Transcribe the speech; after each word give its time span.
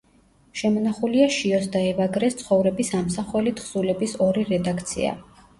შემონახულია 0.61 1.27
შიოს 1.35 1.67
და 1.75 1.83
ევაგრეს 1.89 2.37
ცხოვრების 2.41 2.91
ამსახველი 3.03 3.55
თხზულების 3.61 4.17
ორი 4.29 4.49
რედაქცია. 4.51 5.17